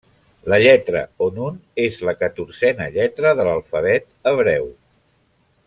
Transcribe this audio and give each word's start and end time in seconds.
La 0.51 0.57
lletra 0.61 1.03
o 1.25 1.27
nun 1.35 1.59
és 1.83 1.99
la 2.09 2.15
catorzena 2.21 2.89
lletra 2.97 3.35
de 3.41 3.47
l'alfabet 3.49 4.09
hebreu. 4.33 4.67